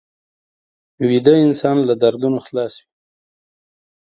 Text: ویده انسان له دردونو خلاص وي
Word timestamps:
ویده 1.09 1.33
انسان 1.45 1.77
له 1.87 1.93
دردونو 2.01 2.39
خلاص 2.45 2.73
وي 2.79 2.85